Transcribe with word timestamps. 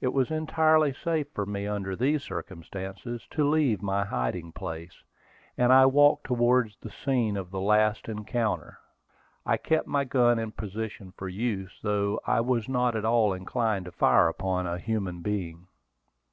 It 0.00 0.12
was 0.12 0.30
entirely 0.30 0.92
safe 0.92 1.26
for 1.34 1.44
me 1.44 1.66
under 1.66 1.96
these 1.96 2.22
circumstances 2.22 3.26
to 3.32 3.42
leave 3.44 3.82
my 3.82 4.04
hiding 4.04 4.52
place, 4.52 5.02
and 5.58 5.72
I 5.72 5.84
walked 5.86 6.26
towards 6.28 6.76
the 6.76 6.92
scene 6.92 7.36
of 7.36 7.50
the 7.50 7.58
last 7.58 8.08
encounter. 8.08 8.78
I 9.44 9.56
kept 9.56 9.88
my 9.88 10.04
gun 10.04 10.38
in 10.38 10.52
position 10.52 11.12
for 11.16 11.28
use, 11.28 11.76
though 11.82 12.20
I 12.24 12.40
was 12.40 12.68
not 12.68 12.94
at 12.94 13.04
all 13.04 13.32
inclined 13.32 13.86
to 13.86 13.90
fire 13.90 14.28
upon 14.28 14.64
a 14.68 14.78
human 14.78 15.22
being. 15.22 15.66